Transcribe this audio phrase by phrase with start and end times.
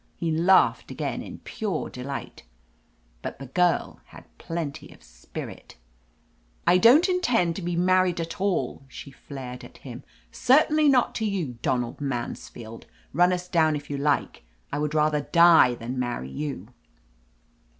[0.15, 2.41] He laughed again in pure delight.
[3.21, 5.77] But the girl had plenty of spirit.
[6.65, 10.03] "I don't intend to be married at all," she flared at him.
[10.31, 12.87] "Certainly not to you, Donald Mansfield.
[13.13, 14.43] Run us down if you like.
[14.71, 16.69] I would rather die than marry you."